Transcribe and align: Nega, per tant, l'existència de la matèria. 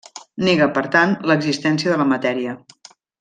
Nega, 0.47 0.67
per 0.77 0.83
tant, 0.95 1.13
l'existència 1.31 1.93
de 1.95 1.99
la 2.03 2.09
matèria. 2.15 2.57